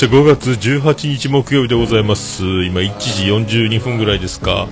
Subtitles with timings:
[0.00, 2.42] した5月18日木曜日でございます。
[2.64, 3.24] 今1時
[3.58, 4.66] 42分ぐらいですか。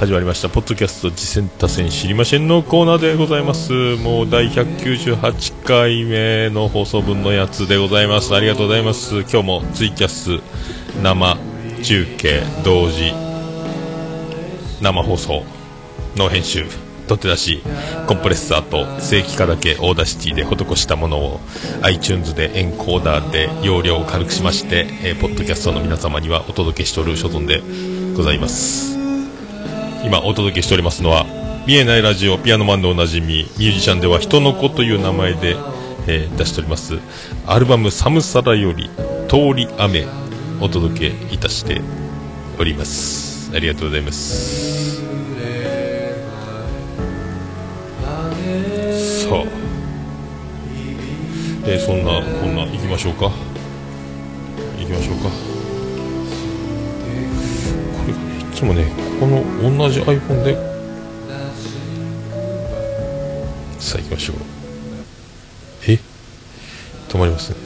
[0.00, 0.48] 始まりました。
[0.48, 3.96] ポッドキャスト自薦他薦知りませんのコーナーでございます。
[3.96, 8.34] もう第198回目の放送分のやつでございます。
[8.34, 9.20] ありがとうございます。
[9.20, 10.40] 今日もツイキャス
[11.02, 11.36] 生
[11.82, 13.12] 中継同時
[14.80, 15.44] 生放送
[16.16, 16.85] の編集。
[17.06, 17.62] 取って出し
[18.06, 21.40] コンプレッサーと正規化だけ Audacity で施したものを
[21.82, 27.62] iTunes でエンコーダーで容量を軽くしまして、えー、ポッドキャストの皆様にはお届けしておる所存で
[28.16, 28.96] ございます。
[30.04, 31.26] 今お届けしておりますのは
[31.66, 35.56] 見えないラジオピアノマンでおなじみミュージシャンでは人の子という名前で、
[36.06, 36.98] えー、出しております
[37.44, 38.88] アルバム「寒さらより
[39.28, 40.06] 通り雨」
[40.60, 41.82] お届けいたして
[42.58, 43.50] おります。
[43.54, 45.15] ありがとうございます。
[49.26, 49.42] さあ、
[51.66, 53.32] えー、そんなこんな行きましょうか。
[54.78, 55.24] 行きましょうか。
[55.24, 55.30] こ
[58.06, 58.14] れい
[58.54, 58.84] つもね
[59.18, 59.42] ここの
[59.76, 60.54] 同じ iPhone で
[63.80, 64.36] さあ行きましょう。
[65.88, 65.98] え？
[67.08, 67.50] 止まります。
[67.50, 67.56] ね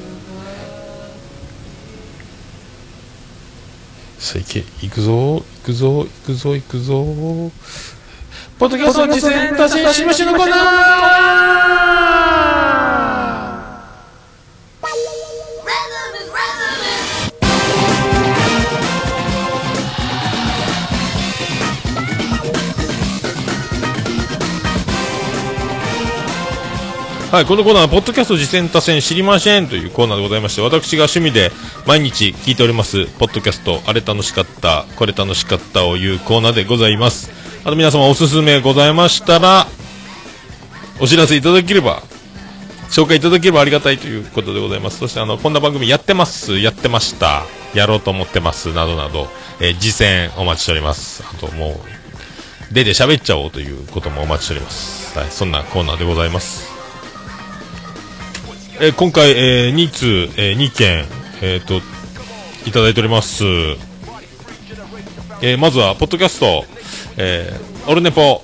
[4.18, 4.64] さあ行け。
[4.80, 7.04] 行くぞ行くぞ行くぞ行くぞ
[8.60, 10.60] ポッドキャスト実践達成しましょうのコーナー
[27.32, 31.50] はい、このコーナーは、ポッドキャスト実践多戦知りませんというコーナーでございまして、私が趣味で
[31.86, 37.39] 毎日聞いております、ポッドキャスト、あれ楽しかった、これ楽しかったをいうコーナーでございます。
[37.62, 39.66] あと皆様おすすめございましたら、
[40.98, 42.02] お知らせいただければ、
[42.90, 44.98] 紹介いただければありがたいということでございます。
[44.98, 47.44] そしてあの、こんな番組やってます、やってました、
[47.74, 49.28] やろうと思ってます、などなど、
[49.60, 51.22] えー、実践お待ちしております。
[51.22, 51.72] あとも
[52.70, 55.18] う、出て喋っちゃおうということもお待ちしております。
[55.18, 56.66] はい、そんなコーナーでございます。
[58.80, 61.04] えー、今回、えー、2通、えー、2件、
[61.42, 61.82] えっ、ー、と、
[62.66, 63.44] いただいております。
[65.42, 66.64] えー、まずは、ポッドキャスト、
[67.22, 68.42] えー、オルネポ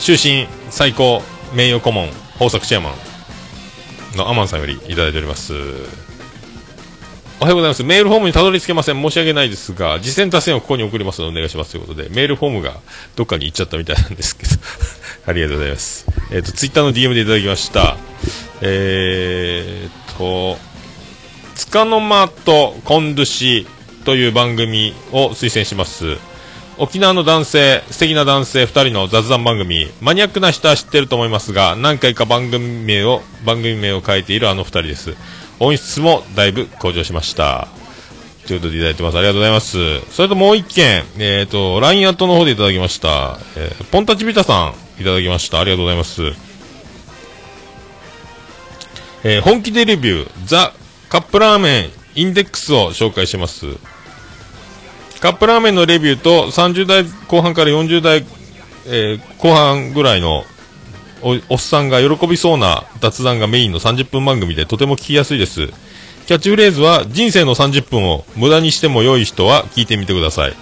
[0.00, 1.22] 終身最高
[1.54, 2.90] 名誉顧問豊作チェアマ
[4.14, 5.52] ンのアマンさんよりいただいております。
[7.40, 7.84] おはようございます。
[7.84, 9.00] メールフォームにたどり着けません。
[9.00, 11.70] 申し訳ないですが次戦打線をここに送りますのでお願いします。
[11.70, 12.74] ということでメールフォームが
[13.14, 14.56] どっかに行っちゃったみたいなんですけど。
[15.26, 16.06] ありがとうございます。
[16.32, 17.96] えっ、ー、とツイッターの DM でいただきました。
[18.62, 20.58] えーっと
[21.54, 23.66] つかの間とコンドゥシ
[24.04, 26.16] という番組を推薦します。
[26.78, 35.16] 沖縄の男性、素敵な男性2人の雑談番組、マニアックな人は知ってると思いますが、何回か番組名を、番組名を変えているあの2人です。
[35.58, 37.66] 音質もだいぶ向上しました。
[38.46, 39.18] ということでいただいてます。
[39.18, 40.00] ありがとうございます。
[40.12, 43.38] それともう一件、えっ、ー、と、LINE アットの方でいただきました。
[43.56, 45.58] えー、ポンタチビタさん、いただきました。
[45.58, 46.22] ありがとうございます。
[49.24, 50.72] えー、本気でレビュー、ザ・
[51.08, 53.66] カップラーメンインデックスを紹介します。
[55.20, 58.24] カップラーメンのレビューと30代後半から40代、
[58.86, 60.44] えー、後半ぐらいの
[61.22, 65.68] おっさんが喜びそうな雑談がメインの30分番組でとても聞きやすいです。
[66.26, 70.54] キャッチフレーズは人生の30分を無駄にしても良い人は聞いてみてください。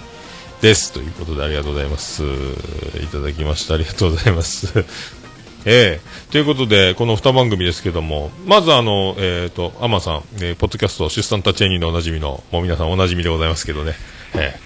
[0.61, 0.91] です。
[0.91, 2.23] ということでありがとうございます。
[2.23, 3.75] いただきました。
[3.75, 4.73] ありがとうございます。
[5.65, 13.95] ええー、ということで、この2番組ですけども、まずあの、えっ、ー、と、アマさん、えー、ポッドキャスト、出産タチェニーのおなじみの、もう皆さんおなじみでございますけどね。
[14.35, 14.59] え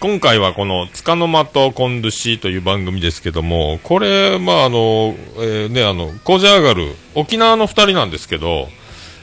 [0.00, 8.68] 今回はこの、つかの間とコンドゥシという番組ですけども、これ、まあ、あの、えー、ね、あの、コジャーガル、沖縄の二人なんですけど、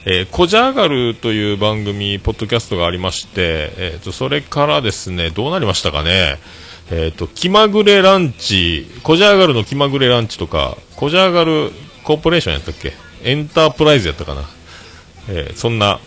[0.06, 6.38] えー、コジャーガルという番組、ポッドキャストがありまして、えっ、ー、と、それからですね、どうなりましたかね、
[6.92, 11.72] えっ、ー、と、気まぐれランチ、コジャーガルの気まぐれランチとか、コジャーガル
[12.04, 12.94] コーポレーションやったっけ？
[13.24, 14.44] エンタープライズやったかな。
[15.28, 16.00] えー、そんな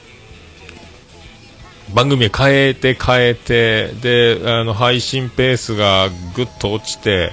[1.94, 7.32] 番組を変えて変えて、で、あの、配信ペースがぐっと落ちて、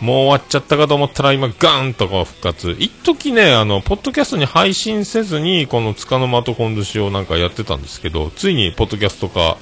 [0.00, 2.76] もう終わっちゃったかと思ったら今ガーンとこう復活。
[2.78, 9.58] 一時ね、あの、ポッドキャストに配信せずに、このつかの間とコンドシをなんかやってたんですけど、ついにポッドキャストか、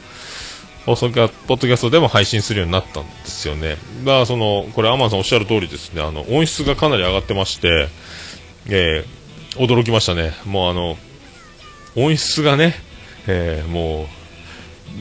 [0.84, 3.76] 放送ポッドキャストでも配信するようになったんですよね。
[4.04, 7.88] だからその、これアマンさんおっしゃる通りですね、あの、音質がかなり上がってまして、
[8.68, 10.32] えー、驚きましたね。
[10.44, 10.98] もうあの、
[11.96, 12.74] 音質がね、
[13.26, 14.06] えー、もう、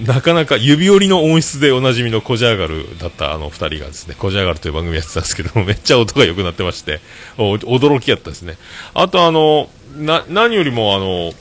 [0.03, 6.99] なかなか指折りの音質でおなじみのコジャーガルだったあの2人がですね、コジャーガルという番組やってたんですけどめっちゃ音が良くなってまして、
[7.37, 8.57] 驚きやったですね。
[8.93, 11.33] あとあの、な、何よりもあの、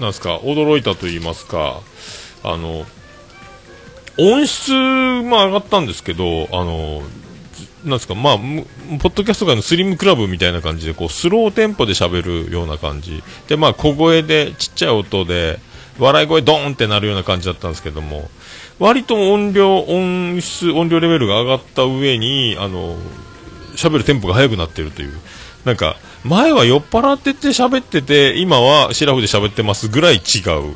[0.00, 1.80] なんすか、驚いたと言いますか、
[2.44, 2.84] あの、
[4.18, 7.02] 音質も上がったんですけど、あの、
[7.84, 13.22] なんですか、まあ、ポッドキャスト界のスリムクラブみたいな感じで、こう、スローテンポで喋るような感じ。
[13.48, 15.58] で、まあ、小声で、ちっちゃい音で、
[15.98, 18.30] 笑い声ドーンってなるような感じだったんですけども、
[18.78, 22.96] 割と音量、音質、音量レベルが上がった上に、あの、
[23.76, 25.12] 喋るテンポが速くなってるという。
[25.64, 30.20] なんか、前は酔っ払ってて喋ってて、今はシラフで喋ってますぐらい違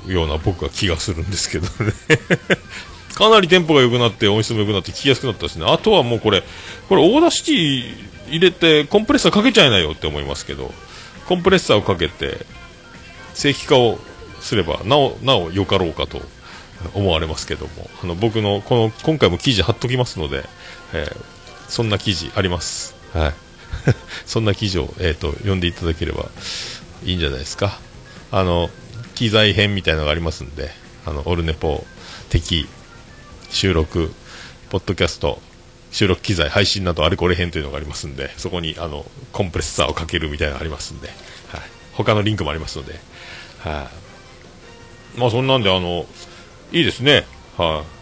[0.08, 1.92] うような僕は気がするんですけどね
[3.14, 5.64] かなりテンポが良くなって音質も良くなって聞きやすくなったですね。
[5.66, 6.42] あとはもうこれ、
[6.88, 7.94] これ Audacity
[8.28, 10.72] 入れてコンプレッサーかけちゃいなよって思いますけど、
[11.26, 12.44] コンプレッサーをかけて
[13.34, 13.98] 正規化を
[14.46, 16.22] すればなお、なお良かろうかと
[16.94, 20.44] 思われますけども、あの僕のこの今回も記事貼っときますので、
[20.92, 21.16] えー、
[21.68, 22.94] そんな記事あります。
[23.12, 23.34] はい。
[24.24, 26.26] そんな記事を、えーと、読んでいただければ
[27.04, 27.78] いいんじゃないですか。
[28.30, 28.70] あの、
[29.14, 30.70] 機材編みたいなのがありますんで、
[31.04, 31.84] あの、オルネポ
[32.28, 32.68] 的
[33.50, 34.12] 収録、
[34.70, 35.40] ポッドキャスト、
[35.92, 41.60] 収録機材、配信などあれこれ編というのがありますんで、そこにあのコンプレッサーをかけるみたいなのがありますんで、はい、
[41.94, 42.94] 他のリンクもありますので、
[43.60, 44.05] はい、
[45.16, 46.06] まあそんなんであの、
[46.72, 47.26] いいですね、
[47.56, 47.96] はい、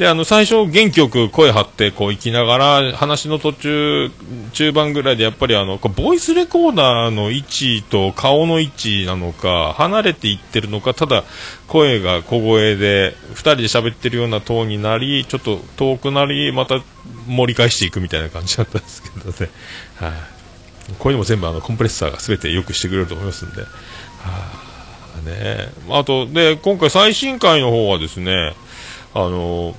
[0.00, 4.10] で、あの、最初、元気よく声張って、こう、行きながら、話の途中、
[4.54, 11.24] 中盤ぐらいで、やっぱりあの、ボイスレコーダーの位置と顔の位置なのか、離れていってるのか、ただ、
[11.68, 16.80] 声が小声で、2人で喋ってるようなトーンになり、ちょっと遠くなり、また
[17.26, 19.50] 盛り返していくみたいな感じだったんですけどね。
[19.96, 20.12] はい、
[20.98, 23.60] これでも全部あの、コンプレッサーが全て良くしてくれると思いますんで。
[23.60, 23.68] は
[24.24, 24.69] あ、
[25.20, 25.72] ね。
[25.90, 28.54] あと、で、今回最新回の方はですね、
[29.14, 29.74] あの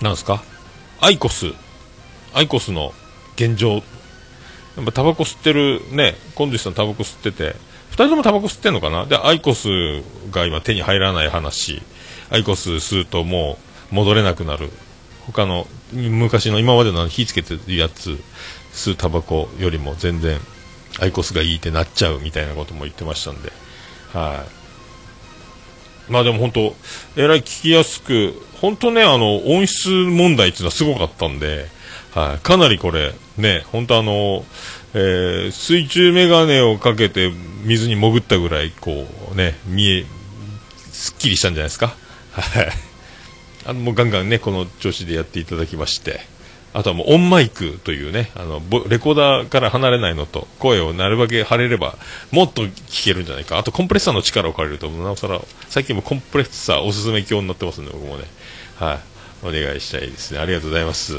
[0.00, 0.42] なんですか？
[1.00, 1.52] アイコス、
[2.34, 2.92] アイコスの
[3.36, 7.56] 現状、やっぱタバコ吸ってるね、コンディさんタバコ吸ってて、
[7.90, 9.06] 2人ともタバコ吸ってんのかな？
[9.06, 9.68] で、アイコス
[10.30, 11.82] が今手に入らない話、
[12.30, 13.58] アイコス吸うとも
[13.92, 14.70] う戻れなくなる。
[15.26, 18.18] 他の昔の今までの火つけてるやつ
[18.72, 20.40] 吸うタバコよりも全然
[21.00, 23.52] アイコスがいいってなっちゃうみたいなことも言ってましたんで、
[24.12, 24.44] は
[26.08, 26.76] い、まあでも本当、
[27.16, 31.66] えらい聞きやすく、本当ね、あの、音質問題っていうのはすごかったんで、
[32.14, 34.44] はい、かなりこれ、ね、本当あの、
[34.94, 37.32] えー、水中メガネをかけて
[37.64, 40.04] 水に潜ったぐらい、こうね、見え、
[40.92, 41.94] すっきりしたんじゃないですか？
[42.32, 42.68] はい。
[43.64, 46.20] あの、もうガンガンね、この調子でやっていただきまして、
[46.74, 51.96] あとはもうオンマイクというね、あの、レコーダーから離れないのと、声をなるべく張れれば、
[52.30, 53.58] もっと聞けるんじゃないか。
[53.58, 58.24] あとコンプレッサーの力を借りると、なおさら、最近もコンプレッサーおすすめ鏡になってますんで、僕もね。
[58.76, 58.98] はい。
[59.44, 60.38] お願いしたいですね。
[60.38, 61.14] ありがとうございます。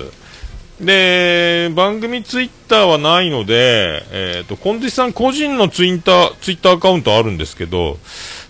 [0.81, 7.99] で、番組ツイッターはないので、えっ、ー、と、コンディさん個人のツイッター、ツイッターアカウントあるんですけど、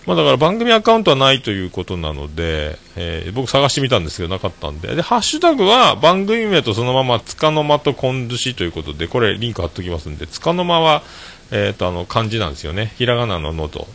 [0.06, 11.02] まあだから番組アカウントはないということなので、えー、僕探してみたんですけどなかったんで、で、ハッシュタグは番組名とそのままつかの間とこんずしということで、これリンク貼っときますんで、つかの間は、
[11.50, 12.92] えっ、ー、とあの漢字なんですよね。
[12.96, 13.86] ひらがなののと、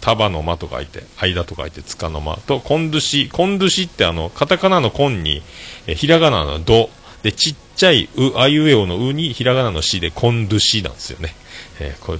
[0.00, 5.42] 束の間と書いて、間と書いて、つかの間と、こんずし、こんずしってあの、カタカナのこんに、
[5.86, 6.90] えー、ひらがなのど、
[7.22, 11.34] で、ちっちゃい、う、あいうえおのうに、ひらがなのしで、こんずしなんですよね。
[11.80, 12.18] えー、これ、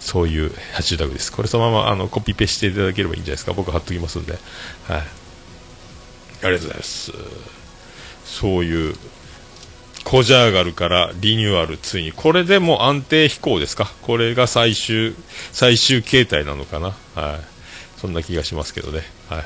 [0.00, 1.30] そういうハッシュタグです。
[1.30, 3.52] これそのままあのコピペしていただければいいんじゃないですか。
[3.52, 4.32] 僕貼っときますんで。
[4.32, 4.40] はい。
[4.92, 5.02] あ
[6.42, 7.12] りがとうございます。
[8.24, 8.94] そういう、
[10.02, 12.12] コジャーガルからリニューアル、ついに。
[12.12, 13.92] これでも安定飛行ですか？
[14.00, 15.14] これが最終、
[15.52, 16.96] 最終形態なのかな？
[17.14, 17.40] はい。
[18.00, 19.02] そんな気がしますけどね。
[19.28, 19.44] はい。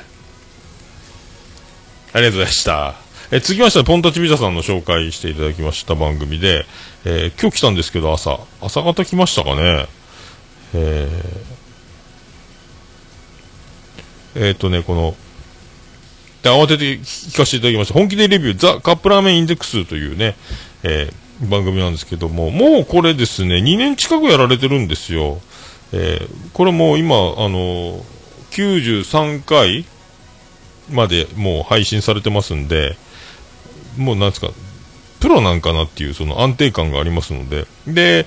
[2.13, 2.95] ありがとうございました。
[3.31, 6.65] え続きまして、ポンタチビザさんの紹介していただきました番組で、
[7.03, 8.39] えー、今日来たんですけど、朝。
[8.61, 9.87] 朝方来ましたかね？
[10.77, 15.15] えー、えー、とね、この、
[16.43, 17.93] で、慌てて聞かせていただきました。
[17.93, 20.35] 本気でレビュー、ザ・カップラーメンインデックスというね、
[20.83, 25.39] えー、番組なんですけども、もうこれですね、2年近くやられてるんですよ。
[25.93, 28.03] えー、これも今、あの
[28.51, 29.85] 93回
[30.91, 32.97] までもう配信されてますんで、
[33.97, 34.49] もうなんですか、
[35.19, 38.25] プロなんかなっていうその安定感がありますので、で、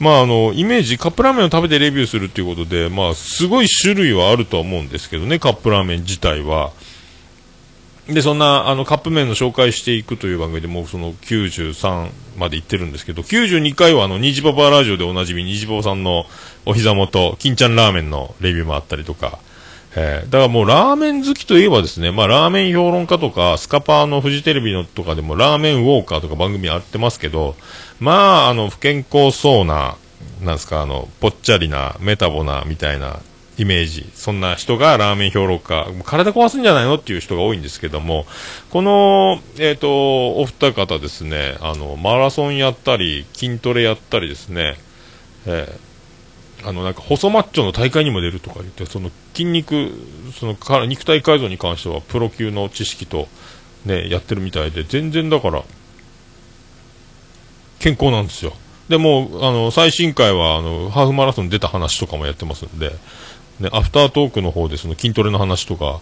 [0.00, 6.72] まああの、イメージ、カップラーメンを食べてレビューするっていうことで、まあすごい種類はあるとは思うんですけどね、カップラーメン自体は。
[8.08, 16.24] で、そんな、あの、カップ麺の紹介していくという番組でもうその93まで行ってるんですけど、92回はあの、ニジパパラジオでおなじみ、ニジパパさんの
[16.64, 19.38] お膝元、金ちゃんラーメンのレビューもあったりとか、
[19.96, 27.56] えー、だからもうラーメン好きといえばですね、まあラーメン評論家とか、スカパーのフジテレビのとかでもラーメンウォーカーとか番組あってますけど、
[27.98, 29.96] まああの不健康そうな、
[30.42, 33.20] なんですか、あの、ぽっちゃりな、メタボな、みたいな
[33.58, 34.08] イメージ。
[34.14, 36.94] そんな人がラーメン評論家、体壊すんじゃないの？
[36.94, 38.26] っていう人が多いんですけども、
[38.70, 44.76] この、えっ、ー、と、お二方ですね、あの、マラソンやったり、筋トレやったりですね、
[45.46, 45.89] えー、
[46.64, 49.92] あの、なんか、細マッチョの大会にも出るとか言って、その筋肉、
[50.38, 53.28] そのか肉体改造に関しては、プロ級の知識と、
[53.84, 55.64] ね、やってるみたいで、全然だから、
[57.78, 58.52] 健康なんですよ。
[58.90, 62.90] でもあの最新回はあのハーフマラソン出た話とかもやってますんで、
[63.60, 66.00] ね、アフタートークの方でその筋トレの話とか、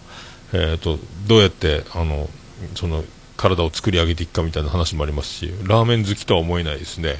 [0.53, 0.97] えーと、
[1.27, 2.27] どうやってあの
[2.73, 3.03] その
[3.37, 7.17] 体を作り上げていくかみたいな話もありますしラーメン好きとは思えないですね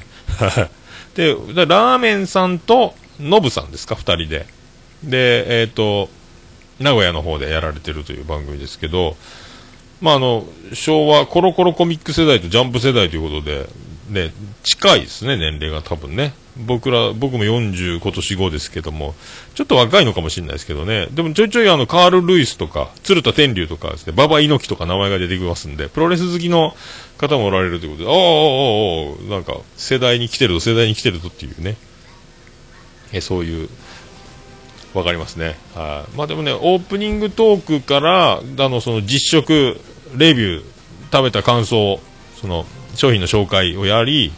[1.14, 4.46] でラーメンさんとノブさんですか？2人で
[5.04, 6.08] でえっ、ー、と
[6.78, 9.16] 名古屋の方でやられてるという番組ですけど
[10.00, 13.68] まあ、あの昭和コロコロコミック世代とジャンプ世代ということで
[14.10, 14.32] ね、
[14.64, 16.34] 近いですね、年齢が多分ね。
[16.56, 19.14] 僕ら、僕も40今年5ですけども、
[19.54, 21.06] ちょっと若いのかもしれないですけどね。
[21.12, 26.74] でもちょいちょいあの、カール・ルイスとか、鶴田天竜とかですね、馬場猪木とか名前が出てきますんで、プロレス好きの
[27.18, 31.76] 方もおられるということで、ああ、ああ、なんか、世代に来てると、世代に来てるとっていうね。
[33.12, 33.68] え、そういう、
[34.94, 35.56] わかりますね。
[35.74, 36.16] はい。
[36.16, 39.80] まあでもね、オープニングトークから、あの、その実食、
[40.16, 40.64] レビュー、
[41.12, 42.00] 食べた感想、
[42.40, 44.32] その、商品の紹介をやり、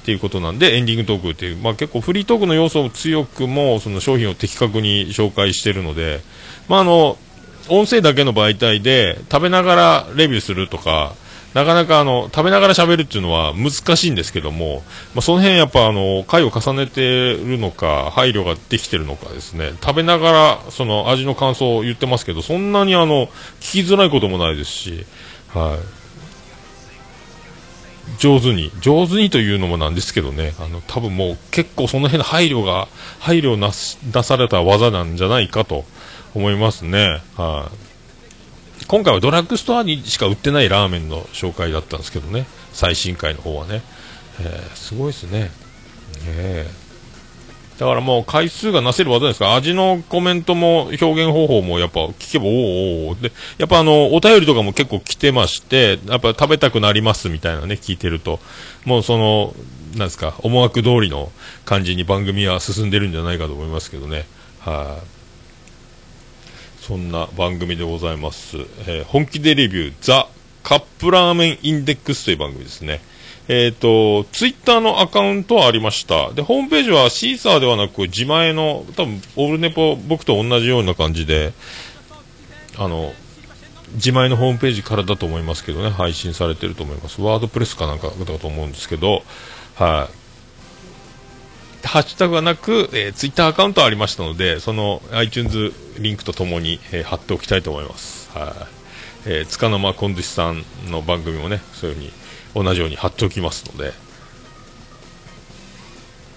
[0.00, 6.20] っていうことなんで、エンディングトークっていう、まあ、結構フリートークの要素を強くも、その商品を的確に紹介してるので、
[6.68, 7.18] まあ、あの、
[7.68, 11.14] 音声だけの媒体で食べながらレビューするとか、
[11.54, 14.82] なかなかあの、食べながら喋るっていうのは難しいんですけども、
[15.14, 23.26] まあ、その辺やっぱあの、回を重ねているのか、配慮ができてるのかですね、食べながらその味の感想を言ってますけど、そんなにあの、
[23.60, 25.06] 聞きづらいこともないですし、
[25.48, 26.00] はい。
[28.18, 32.88] 上手に、上手にというのもなんですけどね、あの、多分もう結構その辺の配慮が、
[33.18, 35.84] 配慮な、された技なんじゃないかと
[36.34, 37.22] 思いますね。
[37.36, 37.89] はい、
[38.90, 43.82] 今回はドラッグストアにしか売ってないラーメンの紹介だったんですけどね、最新回の方はね。
[44.40, 45.52] えー、すごいですね。
[46.26, 46.90] えー
[47.78, 49.54] だからもう回数がなせる技ですか？
[49.54, 58.38] 味のコメントも表現方法もやっぱ聞けばおおおで、やっぱあの、お便りとかも結構来てまして、やっぱ食べたくなりますみたいなね、聞いてると、
[58.84, 59.54] もうその、
[59.92, 61.32] なんですか、思惑通りの
[61.64, 64.26] 感じに番組は進んでるんじゃないかと思いますけどね。
[64.58, 65.19] はい、
[66.80, 68.56] そんな番組でございます。
[68.86, 70.26] えー、本気でレビュー、ザ・
[70.62, 73.00] カップラーメンインデックスという番組ですね。
[73.48, 76.32] えっ、ー、と、ツイッターのアカウントはありました。
[76.32, 81.52] で、ホームページはシーサーではなく、自前の、多分、オールネポ、僕と同じような感じで、
[82.78, 83.12] あの、
[83.94, 87.20] 自前のホームページからだと思いますけどね、配信されてると思います。
[87.20, 89.24] ワードプレスかなんかだと思うんですけど、
[89.74, 90.19] はい、
[91.84, 98.30] ハッシュタグがなく、えー、ツイッターアカウントありましたので、その iTunes リンクとともに、えー、貼っておきたいと思います。
[98.36, 98.68] は
[99.26, 102.12] い、えー、つかの間こんずしさんの番組もね、そういうふうに
[102.54, 103.92] 同じように貼っておきますので、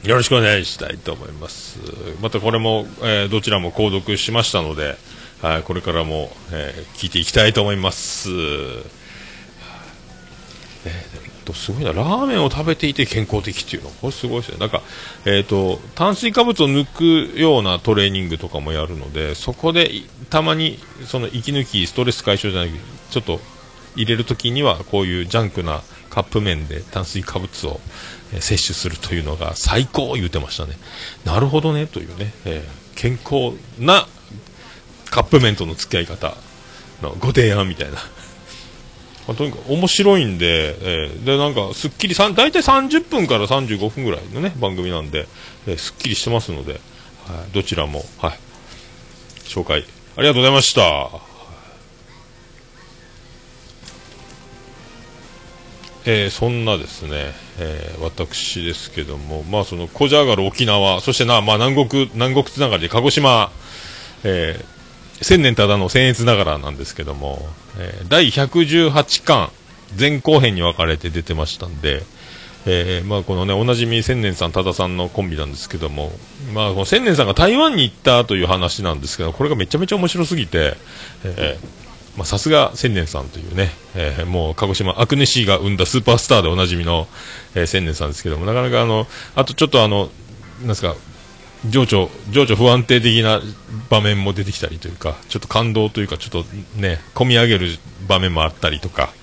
[0.07, 1.79] よろしくお願いしたいと思います。
[2.21, 4.97] またこれも、えー、どちらも購読しましたので、
[5.41, 8.29] はい、これからも、えー、聞いていきたいと思います。
[11.45, 14.57] えー、すごいな、ラーメンを食べていて健康的っていうの、これすごいですね。
[14.59, 14.81] なんか、
[15.25, 16.85] え、ー、と、炭水化物を抜
[17.33, 19.91] くようなトレーニングとかもやるので、そこで
[20.29, 23.41] たまに、その息抜き、ストレス解消じゃないけど、ちょっと
[23.95, 27.79] 入れるときには、こういうジャンクなカップ麺で炭水化物を、
[28.33, 30.77] えー、摂取するというのが最高言うてましたね。
[31.25, 34.07] なるほどね、というね、えー、健康な
[35.09, 36.35] カップ麺との付き合い方
[37.01, 37.97] のご提案みたいな。
[39.27, 45.27] まあ、とにかく面白いんで、えー、で、なんか、すっきり、大体30分から35分ぐらいのね、番組なんで、
[45.65, 46.81] えー、すっきりしてますので、はい、
[47.53, 48.39] どちらも、はい、
[49.45, 49.85] 紹介、
[50.17, 51.33] ありがとうございました。
[56.05, 63.51] えー、そんなですね、えー、私ですけども、まあ、その、こじゃがる沖縄、そしてな、まあ、南国、南国つながりで鹿児島、
[64.25, 64.72] えー、
[65.23, 67.39] 千年ただの僭越ながらなんですけども、
[67.77, 69.49] えー、第118巻、
[69.97, 72.03] 前後編に分かれて出てましたんで、
[72.65, 76.11] えー、まあ、このね、おなじみ千年さん、多田さんのコンビなんですけども、
[76.53, 80.75] まあ、この千年さんが台湾に行ったという話なんですけど、これがめちゃめちゃ面白すぎて、
[81.25, 87.07] えー、まあ、さすが千年さんというね、えー、もう鹿児島アクネシーが生んだスーパースターでおなじみの、
[87.55, 90.09] えー、千年さんですけども、なかなかあの、あとちょっとあの、
[90.59, 90.95] なんですか、
[91.69, 93.41] 情緒、情緒不安定的な
[93.89, 97.77] 場面も出てきたりというか、ちょっと感動というか、ちょっとね、込み上げる
[98.07, 99.13] 場面もあったりとか、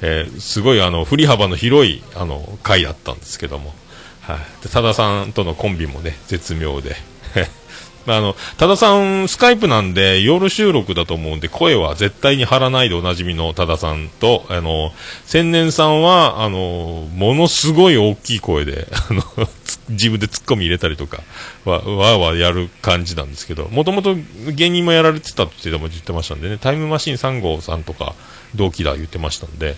[0.00, 3.74] えー、すごいあの、振り幅の広い、あの、回だったんですけども、
[4.22, 6.96] はい、多田さんとのコンビもね絶妙で。
[8.06, 14.92] あの、多田さん、スカイプなんで、夜収録だと思うんで、声は絶対に張らないでおなじみの多田さんと、あの、
[15.24, 19.48] 千年さんは、あの、ものすごい大きい声で、あの、
[19.88, 21.22] 自分でツッコミ入れたりとか、
[21.64, 24.14] わ、わわやる感じなんですけど、もともと
[24.52, 28.14] 芸人もやられてたって言ってましたんでね、タイムマシーン3号さんとか、
[28.54, 29.76] 同期だ言ってましたんで、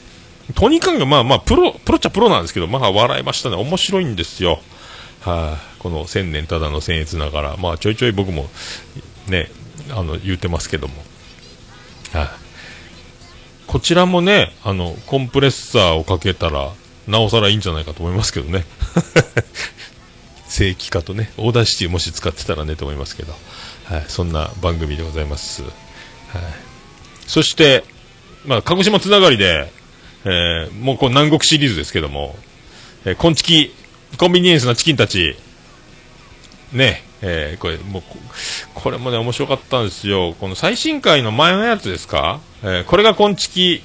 [0.55, 3.57] とにかくまあまあ、プロ、プロっちゃプロなんですけど、まあ笑いましたね。
[3.57, 4.61] 面白いんですよ。
[5.23, 8.49] はい、この千年ただの僭越ながら、まあ、ちょいちょい僕も
[9.27, 9.51] ね、
[9.91, 10.95] あの言ってますけども、
[12.13, 12.29] はい、
[13.67, 16.71] こちらもね、あのコンプレッサーをかけたら、
[17.09, 18.65] なおさらいいんじゃないかと思いますけどね。
[20.57, 23.35] 正規化とね、 Audacity もし使ってたらねと思いますけど、
[23.85, 25.63] はい、そんな番組でございます。
[25.63, 25.73] はい、
[27.27, 27.85] そして、
[28.47, 29.71] まあ、鹿児島つながりで、
[30.25, 32.37] えー、もうこう南国シリーズですけども、
[33.05, 33.75] えー、こんちき
[34.17, 35.37] コンビニエンスなチキンたち、
[36.73, 38.03] ね、えー、これ、もう、
[38.73, 40.35] これもね、面白かったんですよ。
[40.41, 42.41] この最新回の前のやつですか？
[42.63, 43.83] えー、これがコンチキ、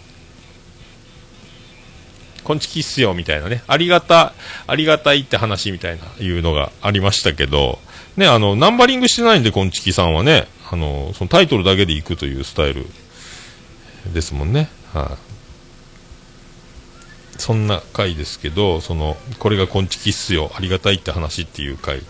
[2.44, 3.64] こんちきっすよ、みたいなね。
[3.68, 4.34] ありがた、
[4.68, 7.80] ありがたいって話みたいな、いうのがありましたけど、
[8.18, 12.86] ね、あの、ナンバリングしてないんで、こんちきさんはね、あの、そのタイトルだけでいくというスタイル
[14.14, 14.70] ですもんね。
[14.94, 15.18] はい、あ、
[17.42, 22.02] そんな回ですけど、その、これがこんちきっすよ、ありがたいって話っていう回。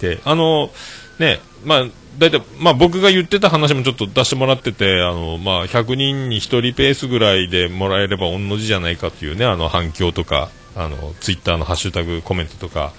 [0.00, 0.70] で、あの、
[1.18, 1.84] ね、まあ、
[2.18, 12.92] 大体、まあ僕が言ってた話もちょっと出してもらってて、あの、まあ100人に1人ペースぐらいでもらえれば御の字じゃないかっていうね、あの反響とか、あの、ツイッターのハッシュタグコメントとか、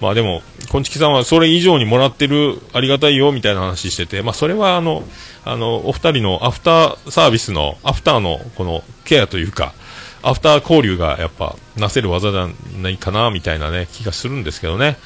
[0.00, 5.04] まあでも、こんちきさんはそれ以上にもらってる、ありがたいよ、みたいな話してて、まあそれはあの、
[5.44, 9.74] あの、お二人のアフターサービスの、アフターのこのケアというか、
[10.22, 12.48] アフター交流がやっぱなせる技じゃ
[12.80, 14.96] ないかなみたいなね気がするんですけどね、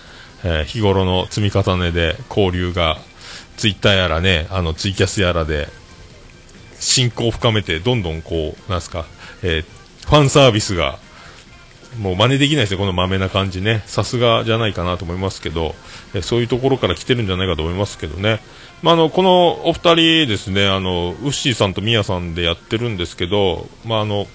[0.44, 2.98] えー、日頃の積み重ねで交流が
[3.57, 5.68] ツイッターやらねあのツイキャスやらで
[6.79, 9.07] 進行を深めてどんどんこうなんすか、
[9.42, 10.98] えー、ファンサービスが
[11.98, 15.74] もう真似できないですよ、このまめな感じね、さすがじゃないかなと思いますけど、
[16.14, 18.40] えそういうところから来てるんじゃないかと思いますけどね、
[18.83, 19.96] まあ、あのこのお二人
[20.29, 24.26] ですね、あのウッシーさんとミヤさんでやってるんですけど、まあ、あの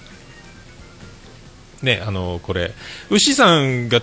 [1.82, 2.72] ね、あのこれ、
[3.10, 4.00] 牛さんが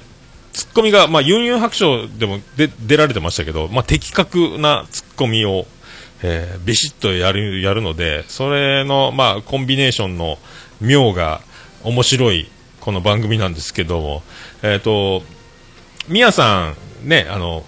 [0.54, 5.66] ツッコミが、まあ、ユンユン白書でもで出られてましたけど、まあ、的確なツッコミを、
[6.22, 10.38] えー、ビシッとやるやるので、それの、まあ、コンビネーションの
[10.82, 11.42] 妙が
[11.84, 12.50] 面白い
[12.82, 14.24] この番組なんですけども、
[14.64, 15.24] えっ、ー、と、
[16.08, 16.74] みやさ
[17.06, 17.64] ん、ね、あの、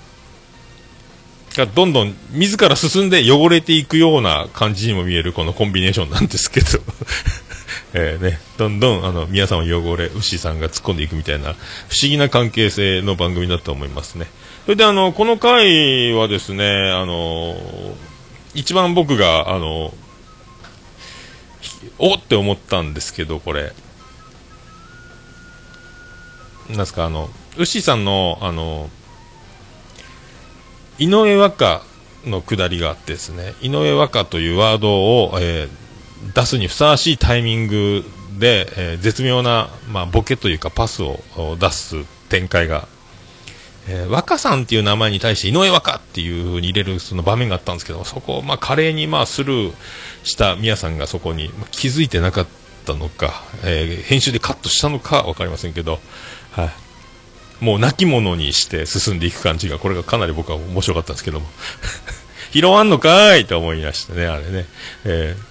[1.56, 6.68] がどんどん自ら進んで汚れていくような感じにも見えるこのコンビネーションなんですけど。
[7.94, 14.28] えーね、どんどんあの皆さんを汚れ、牛さんが突っ込んでいくみたいな不思議な関係性の番組だと思いますね。
[14.66, 17.56] それであのこの回はですね、あの
[18.54, 19.94] 一番僕があの
[21.98, 23.74] おって思ったんですけど、これ、
[26.70, 28.90] なんすか、あの、牛さんの、あの、
[30.98, 31.84] 井上和歌
[32.26, 35.70] のくだりがあってですね、井上和歌というワードを、えー、
[36.36, 38.04] 出すにふさわしいタイミング
[38.38, 41.20] で、えー、絶妙な、まあ、ボケというかパスを
[41.60, 42.88] 出す展開が、
[43.88, 49.74] えー、若さんっていう名前に対して井上若っていう風に入れるその場面があったんですけどそこを、まあ、華麗に、まあ、スルー
[50.24, 52.48] した宮さんがそこに、気づいてなかっ
[52.86, 56.00] たのか、えー、編集でカットしたのか分かりませんけど、
[56.52, 61.48] はい、もう亡き者にして進んでいく感じがこれがかなり僕は面白かったんですけども
[62.54, 64.66] 拾わんのかーいと思いましたねあれね、
[65.06, 65.51] えー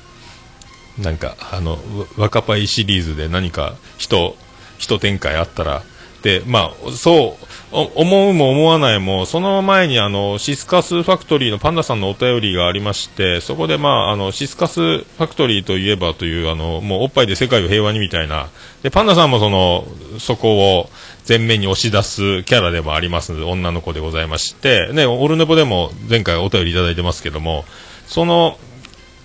[1.00, 1.78] なんかあの
[2.16, 4.36] 若パイシリーズで何か人
[4.78, 5.82] 人展開あったら
[6.22, 18.48] でまあそう思うも思わないもその前にあのシスカスファクトリーのパンダさんのお便りがありましてそこで、まあ、あのシスカスファクトリーといえばというあのもうおっぱいで世界を平和にみたいな
[18.82, 19.84] でパンダさんもその
[20.18, 20.90] そこを
[21.28, 27.64] 前面に押し出すキャラでもあります女の子でございまして、ね、オルネポでも前回お便りいただいてますけども
[28.06, 28.58] その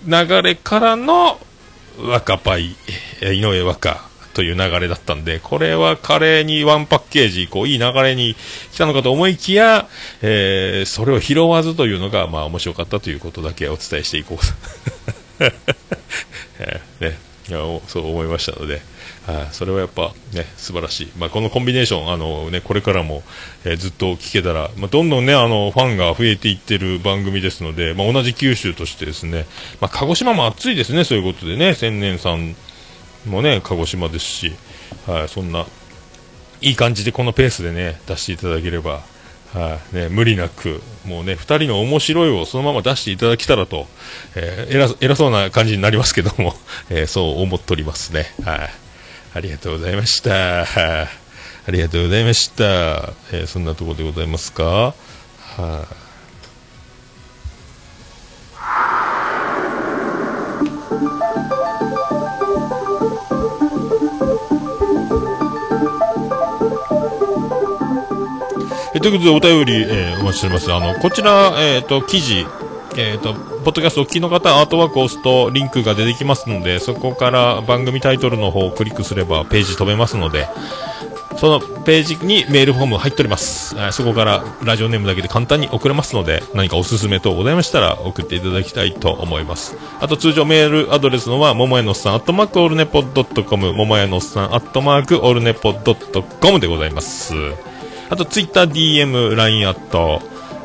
[0.06, 1.40] 流れからの
[1.98, 2.76] 若パイ、
[3.22, 8.36] 井上若という流れだったんで、これは華麗にワンパッケージ、こう、いい流れに
[8.72, 9.88] 来たのかと思いきや、
[10.20, 15.44] えー、それを拾わずというのが、まあ、面白かったということだけお伝えしていこう。
[16.58, 18.80] えー、ね、そう思いましたので、
[19.28, 23.22] あそれはやっぱね素晴らしい、まあ、このコンビネーションあの、ね、これからも、
[23.64, 29.46] えー、ずっと聞けたら、まあ、どんどんねあのファンが増えていってる番組ですので、まあ、同じ九州としてですね、
[29.80, 32.54] まあ、鹿児島も暑いですねそういうことでね千年さん
[33.26, 34.52] もね鹿児島ですし、
[35.06, 35.66] はい、そんな
[36.60, 39.02] いい感じでこのペースでね、出していただければ、
[39.54, 43.86] はいね、無理なく、もうね、二人の面白いをそのまま出していただけたらと、
[44.34, 46.54] えー偉そ偉そうな感じになりますけども、
[46.90, 48.32] えーそう思っておりますね。
[48.44, 48.70] はい。
[49.34, 50.30] ありがとうございました。
[50.64, 51.08] はい
[51.68, 52.64] ありがとうございました。
[53.32, 54.64] えーそんなところでございますか？
[55.56, 56.05] はい、
[69.06, 70.72] ということで、お便り、えーお待ちしております。
[70.72, 72.44] あの、こちら、えっ、と、記事、
[72.96, 80.48] えっ、と、ポッドキャストお聞きの方、アートワークを押すとリンクが出てきますので、そこから番組タイトルの方をクリックすればページ飛べますので、
[81.36, 83.76] そのページにメールフォーム入っております。
[83.92, 89.76] そこからラジオネームだけで簡単に送れますので、何かおすすめ等ございましたら送っていただきたいと思います。
[90.00, 97.34] あと通常メールアドレスのは、ももやのさん、アットマークオールネポドットコム、ももやのさん、アットマークオールネポドットコムでございます。
[98.08, 100.20] あとツイッター、DM、LINE アット、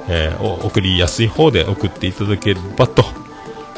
[0.07, 3.03] えーお送りやすい方で送っていただければと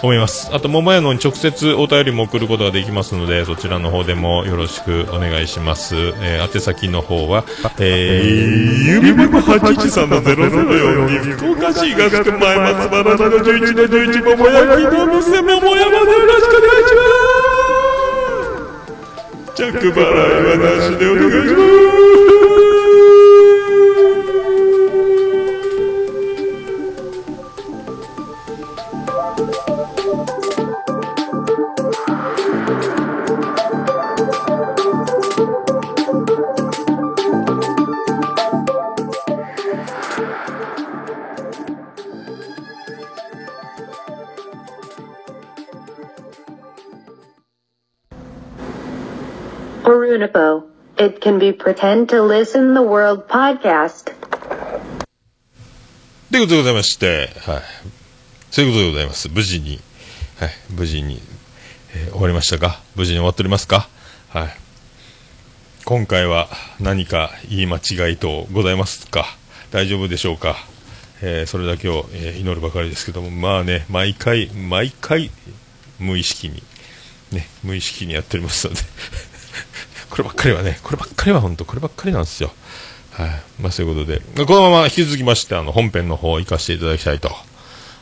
[0.01, 0.49] 思います。
[0.53, 5.95] あと、桃屋のに直接お便りも送ることができますので、そちらの方でもよろしくお願いします。
[6.21, 7.45] えー宛先の方は、
[7.79, 17.01] えー、郵便番号813-0042、福岡市東区前松原の11の11、桃屋きの店、桃屋までよろしくお願いしま
[19.45, 22.32] す着払いはなしでお願いします。
[50.13, 50.63] Unipo.
[50.97, 54.13] It can be pretend to listen the world podcast.
[56.31, 57.61] ということでございまして、はい。
[58.51, 59.27] そういうことでございます。
[59.29, 59.79] 無事に、
[60.39, 60.49] はい。
[60.69, 61.19] 無事に、
[61.95, 62.79] えー終わりましたか？
[62.95, 63.87] 無事に終わっておりますか？
[64.29, 64.49] はい。
[65.85, 66.47] 今回は
[66.79, 69.25] 何か言い間違いとございますか？
[69.71, 70.55] 大丈夫でしょうか？
[71.23, 75.31] えーそれだけを、えー祈るばかりですけども、まあね、毎回、毎回、
[75.99, 76.61] 無意識に、
[77.31, 78.79] ね、無意識にやっておりますので、
[80.13, 82.51] こればっかりはね、こればっかりは本当、こればっかりなんですよ。
[83.13, 83.29] はい。
[83.59, 87.31] まあ、そういうことで、このまま引き続きまして、あの、本編の方を行かせていただきたいと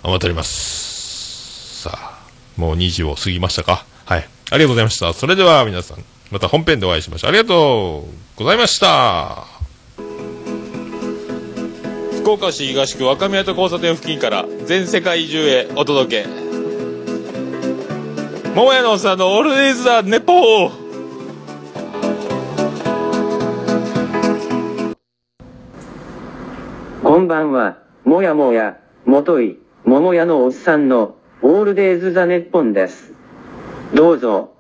[0.04, 1.84] 思っております。
[1.84, 2.20] さあ、
[2.58, 3.86] もう2時を過ぎましたか？
[4.04, 4.20] はい。
[4.20, 5.14] ありがとうございました。
[5.14, 7.30] それでは皆さん、また本編でお会いしましょう。
[7.30, 9.46] ありがとうございました。
[12.18, 16.30] 福岡市東区若宮と交差点付近から全世界中へお届け。
[18.54, 20.81] 桃屋のおっさんのオールディーズ・ザ・ネポー
[27.22, 33.14] んばんは、もやもや、もとい、ももやのおっさんの、オールデイズ・ザ・ネッポンです。
[33.94, 34.54] どうぞ、